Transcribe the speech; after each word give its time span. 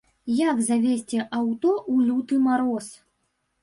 Як 0.37 0.57
завесці 0.69 1.21
аўто 1.39 1.71
ў 1.91 1.95
люты 2.11 2.35
мароз. 2.51 2.85